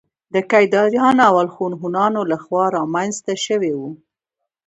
د 0.33 0.35
کيداريانو 0.51 1.21
او 1.29 1.35
الخون 1.43 1.73
هونانو 1.81 2.21
له 2.31 2.37
خوا 2.43 2.65
رامنځته 2.77 3.33
شوي 3.45 3.71
وو 3.77 3.89